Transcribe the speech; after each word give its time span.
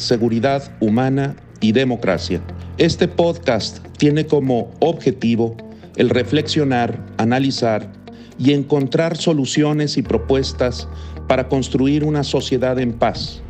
seguridad 0.00 0.72
humana 0.80 1.36
y 1.60 1.72
democracia. 1.72 2.40
Este 2.78 3.06
podcast 3.06 3.86
tiene 3.98 4.26
como 4.26 4.72
objetivo 4.80 5.56
el 5.96 6.08
reflexionar, 6.08 6.98
analizar 7.18 7.92
y 8.38 8.52
encontrar 8.52 9.16
soluciones 9.16 9.98
y 9.98 10.02
propuestas 10.02 10.88
para 11.28 11.48
construir 11.48 12.04
una 12.04 12.24
sociedad 12.24 12.78
en 12.78 12.94
paz, 12.94 13.42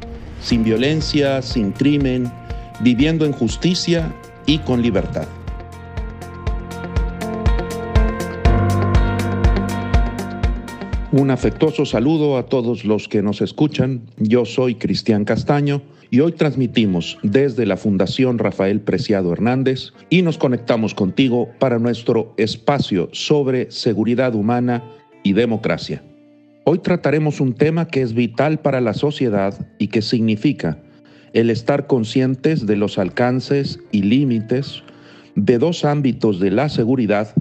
sin 0.43 0.64
violencia, 0.64 1.41
sin 1.43 1.71
crimen, 1.71 2.30
viviendo 2.80 3.25
en 3.25 3.32
justicia 3.32 4.12
y 4.46 4.59
con 4.59 4.82
libertad. 4.82 5.29
Un 11.12 11.30
afectuoso 11.30 11.85
saludo 11.87 12.37
a 12.37 12.46
todos 12.46 12.85
los 12.85 13.09
que 13.09 13.21
nos 13.21 13.41
escuchan. 13.41 14.03
Yo 14.17 14.45
soy 14.45 14.77
Cristian 14.77 15.25
Castaño 15.25 15.82
y 16.11 16.21
hoy 16.21 16.32
transmitimos 16.32 17.19
desde 17.23 17.67
la 17.67 17.77
Fundación 17.77 18.39
Rafael 18.39 18.81
Preciado 18.81 19.32
Hernández 19.32 19.93
y 20.09 20.23
nos 20.23 20.39
conectamos 20.39 20.95
contigo 20.95 21.49
para 21.59 21.79
nuestro 21.79 22.35
espacio 22.36 23.09
sobre 23.13 23.71
seguridad 23.71 24.35
humana 24.35 24.83
y 25.23 25.35
democracia. 25.35 26.03
Hoy 26.64 26.79
trataremos 26.79 27.41
un 27.41 27.55
tema 27.55 27.86
que 27.86 28.03
es 28.03 28.13
vital 28.13 28.59
para 28.59 28.81
la 28.81 28.95
sociedad 28.95 29.69
y 29.79 29.89
que 29.89 30.03
significa 30.03 30.79
el 31.33 31.49
estar 31.49 31.86
conscientes 31.86 32.67
de 32.67 32.77
los 32.77 32.98
alcances 32.98 33.78
y 33.92 34.03
límites 34.03 34.83
de 35.36 35.58
dos 35.58 35.84
ámbitos 35.84 36.41
de 36.41 36.50
la 36.50 36.69
seguridad 36.69 37.33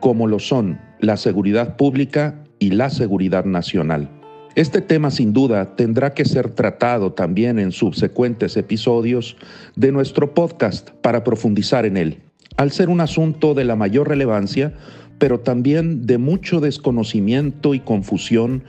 como 0.00 0.26
lo 0.26 0.38
son 0.38 0.80
la 1.00 1.16
seguridad 1.16 1.76
pública 1.76 2.42
y 2.58 2.70
la 2.70 2.88
seguridad 2.88 3.44
nacional. 3.44 4.08
Este 4.56 4.80
tema 4.80 5.10
sin 5.10 5.34
duda 5.34 5.76
tendrá 5.76 6.14
que 6.14 6.24
ser 6.24 6.48
tratado 6.48 7.12
también 7.12 7.58
en 7.58 7.72
subsecuentes 7.72 8.56
episodios 8.56 9.36
de 9.74 9.92
nuestro 9.92 10.32
podcast 10.32 10.92
para 11.02 11.24
profundizar 11.24 11.84
en 11.84 11.98
él, 11.98 12.22
al 12.56 12.70
ser 12.72 12.88
un 12.88 13.02
asunto 13.02 13.52
de 13.52 13.64
la 13.64 13.76
mayor 13.76 14.08
relevancia, 14.08 14.72
pero 15.18 15.40
también 15.40 16.06
de 16.06 16.16
mucho 16.16 16.60
desconocimiento 16.60 17.74
y 17.74 17.80
confusión, 17.80 18.64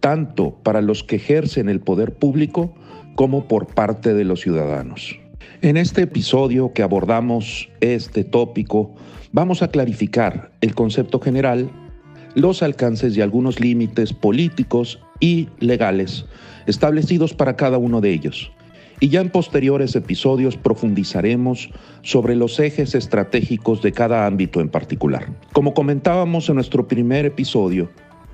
tanto 0.00 0.58
para 0.64 0.82
los 0.82 1.04
que 1.04 1.16
ejercen 1.16 1.68
el 1.68 1.78
poder 1.78 2.14
público 2.14 2.74
como 3.14 3.46
por 3.46 3.68
parte 3.68 4.14
de 4.14 4.24
los 4.24 4.40
ciudadanos. 4.40 5.20
En 5.62 5.76
este 5.76 6.02
episodio 6.02 6.72
que 6.72 6.82
abordamos 6.82 7.68
este 7.80 8.24
tópico, 8.24 8.96
vamos 9.30 9.62
a 9.62 9.68
clarificar 9.68 10.50
el 10.62 10.74
concepto 10.74 11.20
general 11.20 11.70
los 12.34 12.62
alcances 12.62 13.16
y 13.16 13.20
algunos 13.20 13.58
límites 13.58 14.12
políticos 14.12 15.00
y 15.20 15.48
legales 15.58 16.26
establecidos 16.66 17.34
para 17.34 17.56
cada 17.56 17.78
uno 17.78 18.00
de 18.00 18.12
ellos. 18.12 18.52
Y 19.00 19.08
ya 19.08 19.20
en 19.20 19.30
posteriores 19.30 19.94
episodios 19.94 20.56
profundizaremos 20.56 21.70
sobre 22.02 22.34
los 22.34 22.58
ejes 22.58 22.94
estratégicos 22.94 23.80
de 23.80 23.92
cada 23.92 24.26
ámbito 24.26 24.60
en 24.60 24.68
particular. 24.68 25.28
Como 25.52 25.72
comentábamos 25.72 26.48
en 26.48 26.56
nuestro 26.56 26.88
primer 26.88 27.24
episodio, 27.24 27.88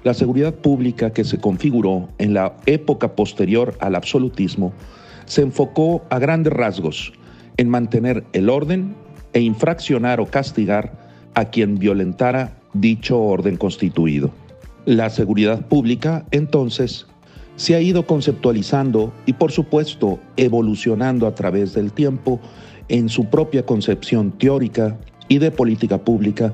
la 0.05 0.15
seguridad 0.15 0.55
pública 0.55 1.11
que 1.13 1.25
se 1.25 1.39
configuró 1.39 2.09
en 2.19 2.35
la 2.35 2.57
época 2.67 3.15
posterior 3.15 3.77
al 3.81 3.95
absolutismo 3.95 4.73
se 5.27 5.43
enfocó 5.43 6.03
a 6.11 6.19
grandes 6.19 6.53
rasgos 6.53 7.13
en 7.57 7.69
mantener 7.69 8.25
el 8.33 8.51
orden 8.51 8.95
e 9.33 9.41
infraccionar 9.41 10.21
o 10.21 10.27
castigar 10.27 10.93
a 11.35 11.47
quien 11.47 11.79
violentara 11.79 12.57
dicho 12.73 13.21
orden 13.21 13.57
constituido. 13.57 14.31
La 14.87 15.09
seguridad 15.09 15.67
pública, 15.67 16.27
entonces, 16.31 17.07
se 17.57 17.75
ha 17.75 17.81
ido 17.81 18.07
conceptualizando 18.07 19.13
y 19.27 19.33
por 19.33 19.51
supuesto 19.53 20.19
evolucionando 20.37 21.27
a 21.27 21.35
través 21.35 21.73
del 21.73 21.93
tiempo 21.93 22.41
en 22.89 23.09
su 23.09 23.31
propia 23.31 23.65
concepción 23.65 24.33
teórica 24.33 24.99
y 25.29 25.39
de 25.39 25.51
política 25.51 25.99
pública 25.99 26.53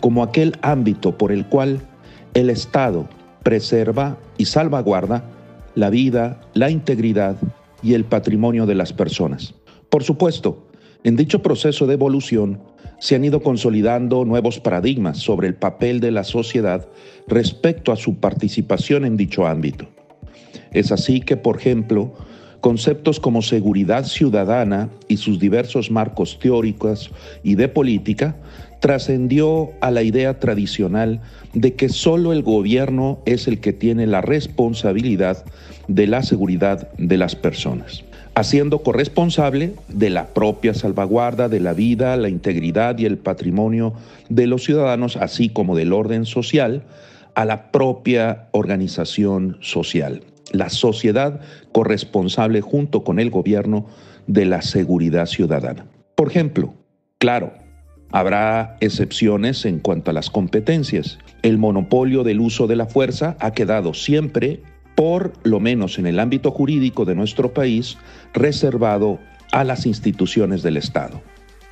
como 0.00 0.22
aquel 0.22 0.56
ámbito 0.62 1.16
por 1.16 1.32
el 1.32 1.46
cual 1.46 1.80
el 2.34 2.50
Estado 2.50 3.08
preserva 3.42 4.18
y 4.36 4.44
salvaguarda 4.44 5.24
la 5.74 5.88
vida, 5.88 6.40
la 6.54 6.70
integridad 6.70 7.36
y 7.82 7.94
el 7.94 8.04
patrimonio 8.04 8.66
de 8.66 8.74
las 8.74 8.92
personas. 8.92 9.54
Por 9.88 10.02
supuesto, 10.02 10.66
en 11.04 11.16
dicho 11.16 11.42
proceso 11.42 11.86
de 11.86 11.94
evolución 11.94 12.60
se 12.98 13.14
han 13.14 13.24
ido 13.24 13.42
consolidando 13.42 14.24
nuevos 14.24 14.60
paradigmas 14.60 15.18
sobre 15.18 15.48
el 15.48 15.54
papel 15.54 16.00
de 16.00 16.10
la 16.10 16.24
sociedad 16.24 16.86
respecto 17.26 17.92
a 17.92 17.96
su 17.96 18.16
participación 18.16 19.06
en 19.06 19.16
dicho 19.16 19.46
ámbito. 19.46 19.88
Es 20.72 20.92
así 20.92 21.20
que, 21.20 21.38
por 21.38 21.56
ejemplo, 21.56 22.12
conceptos 22.60 23.18
como 23.18 23.40
seguridad 23.40 24.04
ciudadana 24.04 24.90
y 25.08 25.16
sus 25.16 25.38
diversos 25.38 25.90
marcos 25.90 26.38
teóricos 26.38 27.10
y 27.42 27.54
de 27.54 27.68
política 27.68 28.36
trascendió 28.80 29.70
a 29.80 29.90
la 29.90 30.02
idea 30.02 30.38
tradicional 30.38 31.22
de 31.54 31.74
que 31.74 31.88
solo 31.88 32.32
el 32.32 32.42
gobierno 32.42 33.20
es 33.24 33.48
el 33.48 33.60
que 33.60 33.72
tiene 33.72 34.06
la 34.06 34.20
responsabilidad 34.20 35.44
de 35.88 36.06
la 36.06 36.22
seguridad 36.22 36.92
de 36.98 37.16
las 37.16 37.34
personas 37.34 38.04
haciendo 38.40 38.82
corresponsable 38.82 39.74
de 39.88 40.08
la 40.08 40.28
propia 40.28 40.72
salvaguarda 40.72 41.50
de 41.50 41.60
la 41.60 41.74
vida, 41.74 42.16
la 42.16 42.30
integridad 42.30 42.98
y 42.98 43.04
el 43.04 43.18
patrimonio 43.18 43.92
de 44.30 44.46
los 44.46 44.64
ciudadanos, 44.64 45.16
así 45.18 45.50
como 45.50 45.76
del 45.76 45.92
orden 45.92 46.24
social, 46.24 46.82
a 47.34 47.44
la 47.44 47.70
propia 47.70 48.48
organización 48.52 49.58
social, 49.60 50.22
la 50.52 50.70
sociedad 50.70 51.40
corresponsable 51.72 52.62
junto 52.62 53.04
con 53.04 53.20
el 53.20 53.30
gobierno 53.30 53.86
de 54.26 54.46
la 54.46 54.62
seguridad 54.62 55.26
ciudadana. 55.26 55.84
Por 56.14 56.28
ejemplo, 56.28 56.72
claro, 57.18 57.52
Habrá 58.12 58.76
excepciones 58.80 59.64
en 59.64 59.78
cuanto 59.78 60.10
a 60.10 60.14
las 60.14 60.30
competencias. 60.30 61.18
El 61.42 61.58
monopolio 61.58 62.24
del 62.24 62.40
uso 62.40 62.66
de 62.66 62.74
la 62.74 62.86
fuerza 62.86 63.36
ha 63.38 63.52
quedado 63.52 63.94
siempre 63.94 64.62
por 65.00 65.32
lo 65.44 65.60
menos 65.60 65.98
en 65.98 66.04
el 66.04 66.20
ámbito 66.20 66.50
jurídico 66.50 67.06
de 67.06 67.14
nuestro 67.14 67.54
país, 67.54 67.96
reservado 68.34 69.18
a 69.50 69.64
las 69.64 69.86
instituciones 69.86 70.62
del 70.62 70.76
Estado. 70.76 71.22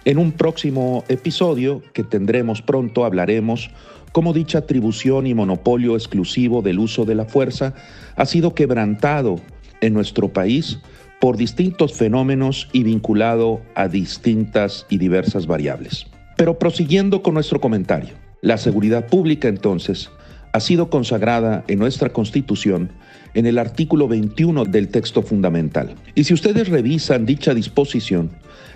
En 0.06 0.16
un 0.16 0.32
próximo 0.32 1.04
episodio 1.08 1.82
que 1.92 2.04
tendremos 2.04 2.62
pronto 2.62 3.04
hablaremos 3.04 3.68
cómo 4.12 4.32
dicha 4.32 4.60
atribución 4.60 5.26
y 5.26 5.34
monopolio 5.34 5.94
exclusivo 5.94 6.62
del 6.62 6.78
uso 6.78 7.04
de 7.04 7.16
la 7.16 7.26
fuerza 7.26 7.74
ha 8.16 8.24
sido 8.24 8.54
quebrantado 8.54 9.38
en 9.82 9.92
nuestro 9.92 10.32
país 10.32 10.78
por 11.20 11.36
distintos 11.36 11.92
fenómenos 11.92 12.70
y 12.72 12.82
vinculado 12.82 13.60
a 13.74 13.88
distintas 13.88 14.86
y 14.88 14.96
diversas 14.96 15.46
variables. 15.46 16.06
Pero 16.38 16.58
prosiguiendo 16.58 17.22
con 17.22 17.34
nuestro 17.34 17.60
comentario, 17.60 18.14
la 18.40 18.56
seguridad 18.56 19.06
pública 19.06 19.48
entonces 19.48 20.08
ha 20.54 20.60
sido 20.60 20.88
consagrada 20.88 21.62
en 21.68 21.78
nuestra 21.78 22.08
Constitución 22.08 22.90
en 23.34 23.46
el 23.46 23.58
artículo 23.58 24.08
21 24.08 24.64
del 24.64 24.88
texto 24.88 25.22
fundamental. 25.22 25.94
Y 26.14 26.24
si 26.24 26.34
ustedes 26.34 26.68
revisan 26.68 27.26
dicha 27.26 27.54
disposición, 27.54 28.30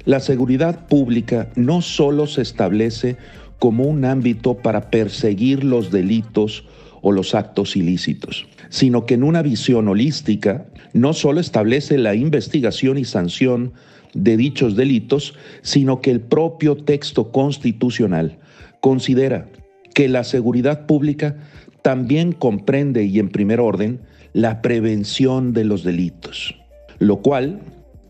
la 0.04 0.20
seguridad 0.20 0.86
pública 0.86 1.48
no 1.54 1.82
solo 1.82 2.26
se 2.26 2.42
establece 2.42 3.16
como 3.58 3.84
un 3.84 4.04
ámbito 4.04 4.54
para 4.54 4.90
perseguir 4.90 5.62
los 5.62 5.90
delitos 5.90 6.64
o 7.00 7.12
los 7.12 7.34
actos 7.34 7.76
ilícitos, 7.76 8.46
sino 8.70 9.06
que 9.06 9.14
en 9.14 9.22
una 9.22 9.42
visión 9.42 9.88
holística 9.88 10.66
no 10.92 11.12
solo 11.12 11.40
establece 11.40 11.98
la 11.98 12.14
investigación 12.14 12.98
y 12.98 13.04
sanción 13.04 13.72
de 14.14 14.36
dichos 14.36 14.76
delitos, 14.76 15.34
sino 15.62 16.00
que 16.00 16.10
el 16.10 16.20
propio 16.20 16.76
texto 16.76 17.32
constitucional 17.32 18.38
considera 18.80 19.48
que 19.94 20.08
la 20.08 20.24
seguridad 20.24 20.86
pública 20.86 21.36
también 21.82 22.32
comprende 22.32 23.04
y 23.04 23.18
en 23.18 23.28
primer 23.28 23.60
orden 23.60 24.00
la 24.32 24.62
prevención 24.62 25.52
de 25.52 25.64
los 25.64 25.84
delitos, 25.84 26.54
lo 26.98 27.18
cual 27.18 27.60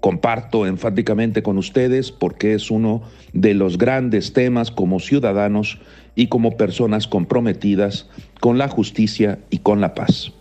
comparto 0.00 0.66
enfáticamente 0.66 1.42
con 1.42 1.58
ustedes 1.58 2.10
porque 2.12 2.54
es 2.54 2.70
uno 2.70 3.02
de 3.32 3.54
los 3.54 3.78
grandes 3.78 4.32
temas 4.32 4.70
como 4.70 5.00
ciudadanos 5.00 5.78
y 6.14 6.26
como 6.26 6.56
personas 6.56 7.06
comprometidas 7.06 8.08
con 8.40 8.58
la 8.58 8.68
justicia 8.68 9.38
y 9.50 9.58
con 9.58 9.80
la 9.80 9.94
paz. 9.94 10.32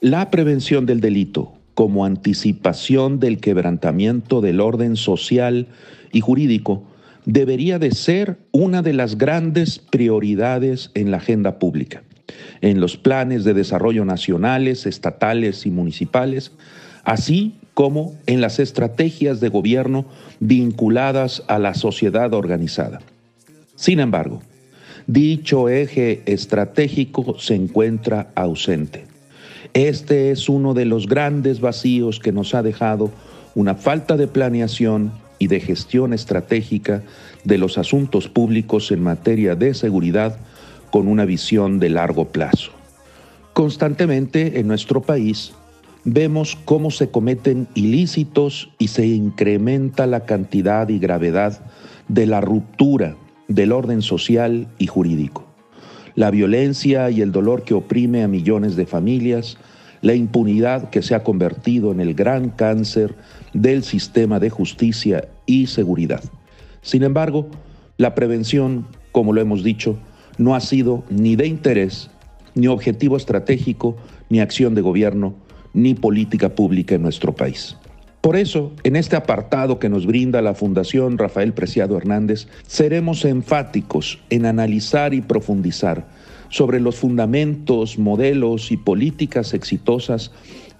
La 0.00 0.30
prevención 0.30 0.86
del 0.86 1.00
delito 1.00 1.52
como 1.74 2.04
anticipación 2.04 3.20
del 3.20 3.40
quebrantamiento 3.40 4.40
del 4.40 4.60
orden 4.60 4.96
social 4.96 5.68
y 6.12 6.20
jurídico 6.20 6.84
debería 7.24 7.78
de 7.78 7.92
ser 7.92 8.38
una 8.52 8.82
de 8.82 8.94
las 8.94 9.18
grandes 9.18 9.78
prioridades 9.78 10.90
en 10.94 11.10
la 11.10 11.18
agenda 11.18 11.58
pública 11.58 12.02
en 12.60 12.80
los 12.80 12.96
planes 12.96 13.44
de 13.44 13.54
desarrollo 13.54 14.04
nacionales, 14.04 14.86
estatales 14.86 15.66
y 15.66 15.70
municipales, 15.70 16.52
así 17.04 17.54
como 17.74 18.14
en 18.26 18.40
las 18.40 18.58
estrategias 18.58 19.40
de 19.40 19.48
gobierno 19.48 20.04
vinculadas 20.40 21.44
a 21.46 21.58
la 21.58 21.74
sociedad 21.74 22.34
organizada. 22.34 23.00
Sin 23.76 24.00
embargo, 24.00 24.42
dicho 25.06 25.68
eje 25.68 26.22
estratégico 26.26 27.38
se 27.38 27.54
encuentra 27.54 28.30
ausente. 28.34 29.06
Este 29.74 30.30
es 30.30 30.48
uno 30.48 30.74
de 30.74 30.86
los 30.86 31.06
grandes 31.06 31.60
vacíos 31.60 32.18
que 32.18 32.32
nos 32.32 32.54
ha 32.54 32.62
dejado 32.62 33.10
una 33.54 33.74
falta 33.74 34.16
de 34.16 34.26
planeación 34.26 35.12
y 35.38 35.46
de 35.46 35.60
gestión 35.60 36.12
estratégica 36.12 37.02
de 37.44 37.58
los 37.58 37.78
asuntos 37.78 38.28
públicos 38.28 38.90
en 38.90 39.02
materia 39.02 39.54
de 39.54 39.74
seguridad 39.74 40.38
con 40.90 41.08
una 41.08 41.24
visión 41.24 41.78
de 41.78 41.90
largo 41.90 42.28
plazo. 42.28 42.72
Constantemente 43.52 44.60
en 44.60 44.68
nuestro 44.68 45.02
país 45.02 45.52
vemos 46.04 46.56
cómo 46.64 46.90
se 46.90 47.10
cometen 47.10 47.68
ilícitos 47.74 48.70
y 48.78 48.88
se 48.88 49.06
incrementa 49.06 50.06
la 50.06 50.24
cantidad 50.24 50.88
y 50.88 50.98
gravedad 50.98 51.60
de 52.08 52.26
la 52.26 52.40
ruptura 52.40 53.16
del 53.48 53.72
orden 53.72 54.02
social 54.02 54.68
y 54.78 54.86
jurídico. 54.86 55.44
La 56.14 56.30
violencia 56.30 57.10
y 57.10 57.20
el 57.20 57.32
dolor 57.32 57.64
que 57.64 57.74
oprime 57.74 58.22
a 58.22 58.28
millones 58.28 58.76
de 58.76 58.86
familias, 58.86 59.56
la 60.00 60.14
impunidad 60.14 60.90
que 60.90 61.02
se 61.02 61.14
ha 61.14 61.24
convertido 61.24 61.92
en 61.92 62.00
el 62.00 62.14
gran 62.14 62.50
cáncer 62.50 63.14
del 63.52 63.82
sistema 63.82 64.38
de 64.38 64.50
justicia 64.50 65.28
y 65.46 65.66
seguridad. 65.66 66.22
Sin 66.82 67.02
embargo, 67.02 67.48
la 67.96 68.14
prevención, 68.14 68.86
como 69.12 69.32
lo 69.32 69.40
hemos 69.40 69.64
dicho, 69.64 69.98
no 70.38 70.54
ha 70.54 70.60
sido 70.60 71.04
ni 71.10 71.36
de 71.36 71.46
interés, 71.46 72.10
ni 72.54 72.68
objetivo 72.68 73.16
estratégico, 73.16 73.96
ni 74.30 74.40
acción 74.40 74.74
de 74.74 74.80
gobierno, 74.80 75.34
ni 75.74 75.94
política 75.94 76.54
pública 76.54 76.94
en 76.94 77.02
nuestro 77.02 77.34
país. 77.34 77.76
Por 78.20 78.36
eso, 78.36 78.72
en 78.82 78.96
este 78.96 79.16
apartado 79.16 79.78
que 79.78 79.88
nos 79.88 80.06
brinda 80.06 80.42
la 80.42 80.54
Fundación 80.54 81.18
Rafael 81.18 81.52
Preciado 81.52 81.96
Hernández, 81.96 82.48
seremos 82.66 83.24
enfáticos 83.24 84.18
en 84.30 84.44
analizar 84.44 85.14
y 85.14 85.20
profundizar 85.20 86.08
sobre 86.48 86.80
los 86.80 86.96
fundamentos, 86.96 87.98
modelos 87.98 88.72
y 88.72 88.76
políticas 88.76 89.54
exitosas 89.54 90.32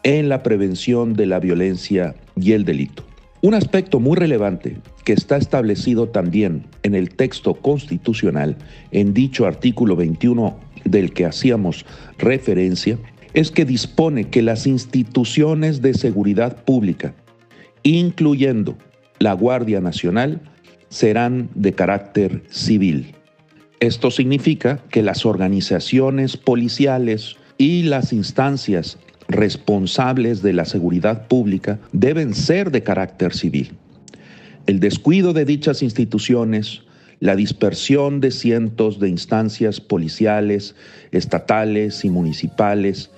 en 0.02 0.28
la 0.28 0.42
prevención 0.42 1.14
de 1.14 1.26
la 1.26 1.38
violencia 1.38 2.14
y 2.36 2.52
el 2.52 2.64
delito. 2.64 3.04
Un 3.40 3.54
aspecto 3.54 4.00
muy 4.00 4.16
relevante 4.16 4.78
que 5.04 5.12
está 5.12 5.36
establecido 5.36 6.08
también 6.08 6.66
en 6.82 6.96
el 6.96 7.10
texto 7.10 7.54
constitucional, 7.54 8.56
en 8.90 9.14
dicho 9.14 9.46
artículo 9.46 9.94
21 9.94 10.58
del 10.84 11.12
que 11.12 11.24
hacíamos 11.24 11.86
referencia, 12.18 12.98
es 13.34 13.52
que 13.52 13.64
dispone 13.64 14.28
que 14.28 14.42
las 14.42 14.66
instituciones 14.66 15.82
de 15.82 15.94
seguridad 15.94 16.64
pública, 16.64 17.14
incluyendo 17.84 18.76
la 19.20 19.34
Guardia 19.34 19.80
Nacional, 19.80 20.40
serán 20.88 21.48
de 21.54 21.74
carácter 21.74 22.42
civil. 22.50 23.14
Esto 23.78 24.10
significa 24.10 24.82
que 24.90 25.04
las 25.04 25.24
organizaciones 25.24 26.36
policiales 26.36 27.36
y 27.56 27.84
las 27.84 28.12
instancias 28.12 28.98
responsables 29.28 30.42
de 30.42 30.54
la 30.54 30.64
seguridad 30.64 31.28
pública 31.28 31.78
deben 31.92 32.34
ser 32.34 32.70
de 32.70 32.82
carácter 32.82 33.34
civil. 33.34 33.72
El 34.66 34.80
descuido 34.80 35.32
de 35.32 35.44
dichas 35.44 35.82
instituciones, 35.82 36.82
la 37.20 37.36
dispersión 37.36 38.20
de 38.20 38.30
cientos 38.30 38.98
de 38.98 39.08
instancias 39.08 39.80
policiales, 39.80 40.74
estatales 41.12 42.04
y 42.04 42.10
municipales, 42.10 43.10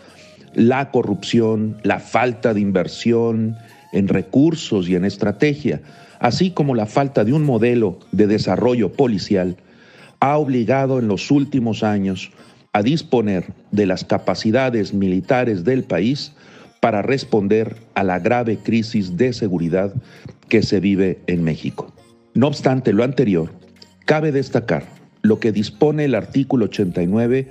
la 0.55 0.91
corrupción, 0.91 1.79
la 1.85 2.01
falta 2.01 2.55
de 2.55 2.61
inversión 2.61 3.57
en 3.93 4.09
recursos 4.09 4.89
y 4.89 4.97
en 4.97 5.05
estrategia, 5.05 5.81
así 6.19 6.51
como 6.51 6.75
la 6.75 6.87
falta 6.87 7.25
de 7.25 7.33
un 7.33 7.45
modelo 7.45 7.99
de 8.11 8.27
desarrollo 8.27 8.93
policial, 8.93 9.57
ha 10.19 10.37
obligado 10.37 10.99
en 10.99 11.09
los 11.09 11.31
últimos 11.31 11.83
años 11.83 12.31
a 12.73 12.83
disponer 12.83 13.53
de 13.73 13.87
las 13.87 14.05
capacidades 14.05 14.95
militares 14.95 15.65
del 15.65 15.85
país 15.85 16.33
para 16.81 17.03
responder 17.03 17.77
a 17.95 18.05
la 18.05 18.19
grave 18.19 18.59
crisis 18.59 19.17
de 19.17 19.33
seguridad 19.33 19.93
que 20.49 20.63
se 20.63 20.81
vive 20.81 21.19
en 21.27 21.43
México. 21.43 21.93
No 22.35 22.47
obstante 22.47 22.93
lo 22.93 23.05
anterior, 23.05 23.51
cabe 24.07 24.33
destacar 24.33 24.85
lo 25.23 25.41
que 25.41 25.53
dispone 25.53 26.05
el 26.05 26.15
artículo 26.15 26.67
89 26.67 27.49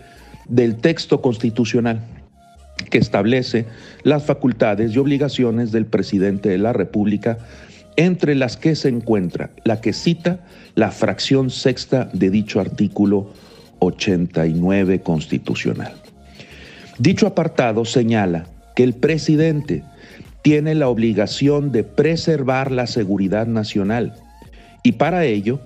del 0.48 0.78
texto 0.78 1.22
constitucional, 1.22 2.02
que 2.90 2.98
establece 2.98 3.66
las 4.04 4.24
facultades 4.24 4.96
y 4.96 5.00
obligaciones 5.00 5.72
del 5.72 5.86
presidente 5.86 6.50
de 6.50 6.58
la 6.58 6.74
República, 6.74 7.38
entre 7.98 8.34
las 8.34 8.58
que 8.58 8.76
se 8.76 8.88
encuentra 8.88 9.52
la 9.66 9.82
que 9.82 9.94
cita 9.94 10.40
la 10.76 10.90
fracción 10.90 11.50
sexta 11.50 12.10
de 12.14 12.30
dicho 12.30 12.60
artículo 12.62 13.34
89 13.80 15.02
constitucional. 15.02 15.94
Dicho 16.98 17.28
apartado 17.28 17.86
señala 17.86 18.46
que 18.76 18.84
el 18.84 18.94
presidente 18.94 19.84
tiene 20.42 20.76
la 20.76 20.88
obligación 20.88 21.72
de 21.72 21.84
preservar 21.84 22.72
la 22.72 22.88
seguridad 22.88 23.48
nacional 23.48 24.14
y 24.84 24.94
para 24.94 25.26
ello 25.26 25.60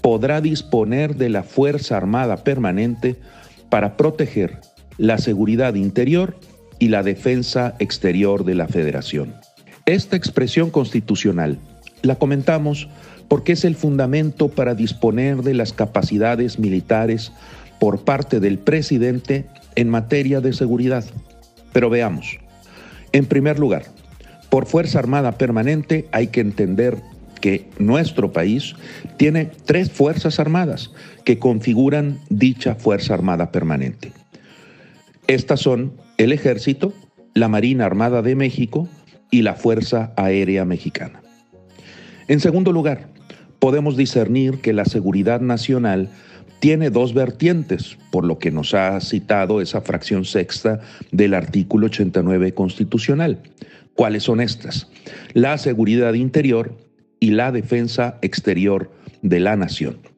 podrá 0.00 0.40
disponer 0.40 1.16
de 1.16 1.28
la 1.28 1.42
Fuerza 1.42 1.96
Armada 1.96 2.38
Permanente 2.38 3.16
para 3.68 3.96
proteger 3.96 4.60
la 4.98 5.18
seguridad 5.18 5.74
interior 5.74 6.38
y 6.78 6.88
la 6.88 7.02
defensa 7.02 7.74
exterior 7.78 8.44
de 8.44 8.54
la 8.54 8.68
Federación. 8.68 9.34
Esta 9.86 10.16
expresión 10.16 10.70
constitucional 10.70 11.58
la 12.02 12.16
comentamos 12.16 12.88
porque 13.28 13.52
es 13.52 13.64
el 13.64 13.74
fundamento 13.74 14.48
para 14.48 14.74
disponer 14.74 15.42
de 15.42 15.54
las 15.54 15.72
capacidades 15.72 16.58
militares 16.58 17.32
por 17.78 18.04
parte 18.04 18.40
del 18.40 18.58
presidente 18.58 19.46
en 19.74 19.88
materia 19.88 20.40
de 20.40 20.52
seguridad. 20.52 21.04
Pero 21.72 21.90
veamos. 21.90 22.38
En 23.12 23.26
primer 23.26 23.58
lugar, 23.58 23.84
por 24.48 24.66
Fuerza 24.66 24.98
Armada 24.98 25.32
Permanente 25.32 26.06
hay 26.12 26.28
que 26.28 26.40
entender 26.40 27.02
que 27.40 27.68
nuestro 27.78 28.32
país 28.32 28.74
tiene 29.16 29.50
tres 29.66 29.90
Fuerzas 29.90 30.40
Armadas 30.40 30.90
que 31.24 31.38
configuran 31.38 32.18
dicha 32.30 32.74
Fuerza 32.74 33.14
Armada 33.14 33.52
Permanente. 33.52 34.12
Estas 35.26 35.60
son 35.60 35.92
el 36.18 36.32
Ejército, 36.32 36.94
la 37.34 37.48
Marina 37.48 37.84
Armada 37.84 38.22
de 38.22 38.34
México 38.36 38.88
y 39.30 39.42
la 39.42 39.54
Fuerza 39.54 40.12
Aérea 40.16 40.64
Mexicana. 40.64 41.20
En 42.28 42.40
segundo 42.40 42.72
lugar, 42.72 43.08
podemos 43.58 43.96
discernir 43.96 44.60
que 44.60 44.72
la 44.72 44.84
seguridad 44.84 45.40
nacional 45.40 46.10
tiene 46.60 46.90
dos 46.90 47.14
vertientes, 47.14 47.98
por 48.10 48.24
lo 48.24 48.38
que 48.38 48.50
nos 48.50 48.74
ha 48.74 49.00
citado 49.00 49.60
esa 49.60 49.82
fracción 49.82 50.24
sexta 50.24 50.80
del 51.12 51.34
artículo 51.34 51.86
89 51.86 52.54
constitucional. 52.54 53.40
¿Cuáles 53.94 54.24
son 54.24 54.40
estas? 54.40 54.90
La 55.32 55.58
seguridad 55.58 56.14
interior 56.14 56.76
y 57.20 57.30
la 57.30 57.52
defensa 57.52 58.18
exterior 58.22 58.90
de 59.22 59.40
la 59.40 59.56
nación. 59.56 60.15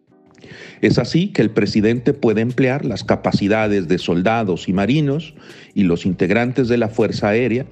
Es 0.80 0.98
así 0.98 1.28
que 1.28 1.42
el 1.42 1.50
presidente 1.50 2.12
puede 2.12 2.40
emplear 2.40 2.84
las 2.84 3.04
capacidades 3.04 3.88
de 3.88 3.98
soldados 3.98 4.68
y 4.68 4.72
marinos 4.72 5.34
y 5.74 5.84
los 5.84 6.06
integrantes 6.06 6.68
de 6.68 6.78
la 6.78 6.88
Fuerza 6.88 7.28
Aérea 7.28 7.66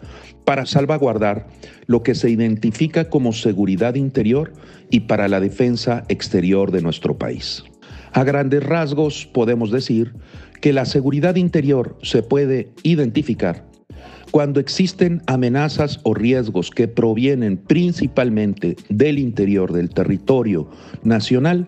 para 0.45 0.67
salvaguardar 0.67 1.49
lo 1.87 2.03
que 2.03 2.15
se 2.15 2.31
identifica 2.31 3.09
como 3.09 3.33
seguridad 3.33 3.95
interior 3.95 4.53
y 4.91 5.01
para 5.01 5.29
la 5.29 5.41
defensa 5.41 6.05
exterior 6.09 6.71
de 6.71 6.83
nuestro 6.83 7.19
país. 7.19 7.65
A 8.13 8.25
grandes 8.25 8.63
rasgos 8.63 9.27
podemos 9.27 9.71
decir 9.71 10.15
que 10.61 10.73
la 10.73 10.85
seguridad 10.85 11.37
interior 11.37 11.99
se 12.03 12.23
puede 12.23 12.73
identificar 12.83 13.67
cuando 14.31 14.61
existen 14.61 15.23
amenazas 15.27 16.01
o 16.03 16.13
riesgos 16.13 16.71
que 16.71 16.89
provienen 16.89 17.57
principalmente 17.57 18.77
del 18.89 19.19
interior 19.19 19.73
del 19.73 19.91
territorio 19.91 20.69
nacional, 21.03 21.67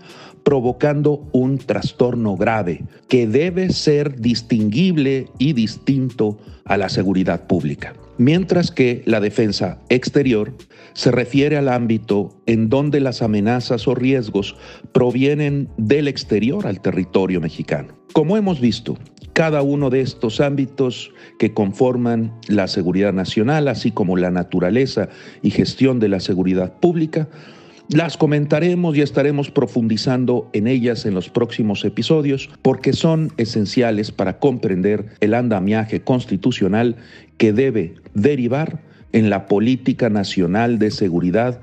provocando 0.49 1.29
un 1.33 1.59
trastorno 1.59 2.35
grave 2.35 2.81
que 3.07 3.27
debe 3.27 3.71
ser 3.71 4.19
distinguible 4.19 5.27
y 5.39 5.53
distinto 5.53 6.39
a 6.65 6.79
la 6.79 6.89
seguridad 6.89 7.47
pública 7.47 7.93
mientras 8.17 8.71
que 8.71 9.03
la 9.05 9.21
defensa 9.21 9.79
exterior 9.91 10.55
se 10.95 11.11
refiere 11.11 11.59
al 11.59 11.69
ámbito 11.69 12.31
en 12.47 12.71
donde 12.71 12.99
las 13.01 13.21
amenazas 13.21 13.87
o 13.89 13.95
riesgos 13.95 14.57
provienen 14.93 15.69
del 15.77 16.09
exterior 16.09 16.67
al 16.67 16.81
territorio 16.81 17.43
mexicano. 17.43 17.99
Como 18.15 18.39
hemos 18.39 18.59
visto, 18.59 18.97
cada 19.35 19.61
uno 19.61 19.91
de 19.91 20.01
estos 20.01 20.41
ámbitos 20.41 21.13
que 21.39 21.53
conforman 21.53 22.33
la 22.49 22.69
seguridad 22.69 23.13
nacional, 23.13 23.69
así 23.69 23.91
como 23.91 24.17
la 24.17 24.31
naturaleza 24.31 25.11
y 25.43 25.51
gestión 25.51 26.01
de 26.01 26.09
la 26.09 26.21
seguridad 26.21 26.73
pública, 26.81 27.29
las 27.91 28.17
comentaremos 28.19 28.97
y 28.97 29.01
estaremos 29.01 29.51
profundizando 29.51 30.51
en 30.53 30.67
ellas 30.67 31.07
en 31.07 31.15
los 31.15 31.31
próximos 31.31 31.85
episodios 31.85 32.51
porque 32.61 32.93
son 32.93 33.33
esenciales 33.39 34.13
para 34.13 34.39
comprender 34.39 35.07
el 35.21 35.35
andamiaje 35.35 36.03
constitucional 36.03 36.97
que 37.39 37.53
debe 37.53 37.95
derivar 38.15 38.83
en 39.13 39.31
la 39.31 39.47
política 39.47 40.11
nacional 40.11 40.79
de 40.79 40.91
seguridad 40.91 41.61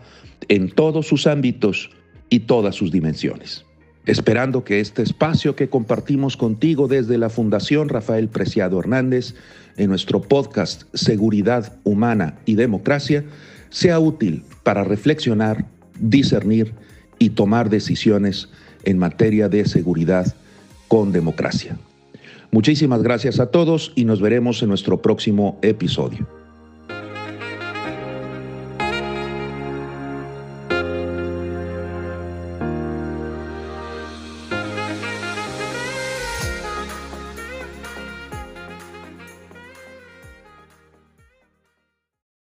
en 0.48 0.72
todos 0.72 1.08
sus 1.08 1.28
ámbitos 1.28 1.92
y 2.30 2.42
todas 2.42 2.76
sus 2.76 2.92
dimensiones. 2.92 3.66
Esperando 4.06 4.64
que 4.64 4.80
este 4.80 5.02
espacio 5.02 5.56
que 5.56 5.70
compartimos 5.70 6.38
contigo 6.38 6.88
desde 6.88 7.18
la 7.18 7.30
Fundación 7.30 7.90
Rafael 7.90 8.30
Preciado 8.30 8.80
Hernández 8.80 9.36
en 9.78 9.90
nuestro 9.90 10.22
podcast 10.22 10.84
Seguridad 10.94 11.78
Humana 11.84 12.38
y 12.46 12.56
Democracia 12.56 13.26
sea 13.70 14.00
útil 14.00 14.44
para 14.64 14.84
reflexionar, 14.84 15.66
discernir 16.00 16.74
y 17.20 17.32
tomar 17.32 17.70
decisiones 17.70 18.50
en 18.84 18.98
materia 18.98 19.50
de 19.50 19.66
seguridad 19.66 20.36
con 20.88 21.12
democracia. 21.12 21.78
Muchísimas 22.52 23.02
gracias 23.04 23.40
a 23.40 23.48
todos 23.48 23.92
y 23.96 24.06
nos 24.06 24.22
veremos 24.22 24.62
en 24.62 24.70
nuestro 24.70 25.02
próximo 25.02 25.58
episodio. 25.62 26.45